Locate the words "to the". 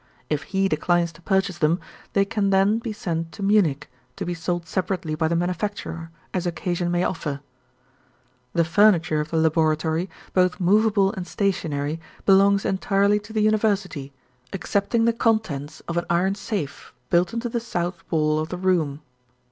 13.19-13.41